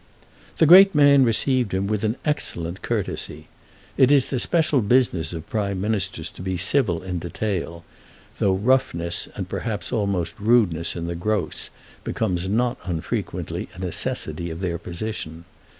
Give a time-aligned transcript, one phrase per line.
[0.57, 3.47] The great man received him with an excellent courtesy.
[3.97, 7.85] It is the special business of Prime Ministers to be civil in detail,
[8.39, 11.69] though roughness, and perhaps almost rudeness in the gross,
[12.03, 15.45] becomes not unfrequently a necessity of their position.